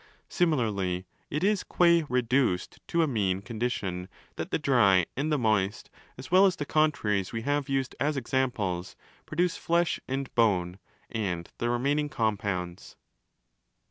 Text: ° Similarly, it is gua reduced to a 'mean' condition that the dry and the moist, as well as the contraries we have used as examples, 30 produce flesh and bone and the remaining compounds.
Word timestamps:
° 0.01 0.03
Similarly, 0.29 1.05
it 1.29 1.43
is 1.43 1.61
gua 1.63 2.07
reduced 2.09 2.79
to 2.87 3.03
a 3.03 3.07
'mean' 3.07 3.43
condition 3.43 4.09
that 4.35 4.49
the 4.49 4.57
dry 4.57 5.05
and 5.15 5.31
the 5.31 5.37
moist, 5.37 5.91
as 6.17 6.31
well 6.31 6.47
as 6.47 6.55
the 6.55 6.65
contraries 6.65 7.31
we 7.31 7.43
have 7.43 7.69
used 7.69 7.95
as 7.99 8.17
examples, 8.17 8.95
30 9.25 9.25
produce 9.27 9.57
flesh 9.57 9.99
and 10.07 10.33
bone 10.33 10.79
and 11.11 11.49
the 11.59 11.69
remaining 11.69 12.09
compounds. 12.09 12.95